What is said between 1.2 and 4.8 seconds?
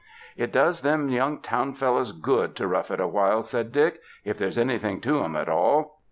town fellows good to rough it awhile," said Dick, ''if there's